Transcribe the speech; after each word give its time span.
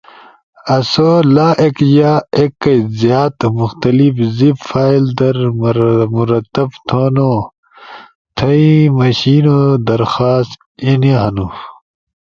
آسو 0.75 1.09
لا 1.35 1.47
ایک 1.61 1.77
یا 1.99 2.13
ایک 2.37 2.51
کئی 2.63 2.79
زیاد 2.99 3.37
مختلف 3.59 4.13
زیب 4.37 4.57
فائل 4.69 5.03
در 5.17 5.37
مرتب 6.15 6.69
تھونو، 6.87 7.31
تھئی 8.37 8.67
مݜینو 8.97 9.59
درکواست 9.87 10.53
اینی 10.83 11.11
ہنو: 11.21 11.47